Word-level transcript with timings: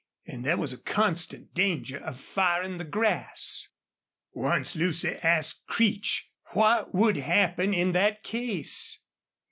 And 0.25 0.43
there 0.43 0.57
was 0.57 0.73
a 0.73 0.79
constant 0.79 1.53
danger 1.53 1.99
of 1.99 2.19
firing 2.19 2.79
the 2.79 2.83
grass. 2.83 3.67
Once 4.33 4.75
Lucy 4.75 5.11
asked 5.21 5.67
Creech 5.67 6.31
what 6.53 6.91
would 6.95 7.17
happen 7.17 7.71
in 7.71 7.91
that 7.91 8.23
case. 8.23 8.99